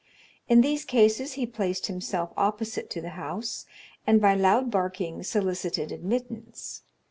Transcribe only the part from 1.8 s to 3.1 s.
himself opposite to the